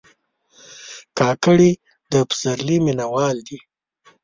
[1.17, 1.71] کاکړي
[2.11, 3.59] د پسرلي مینهوال دي.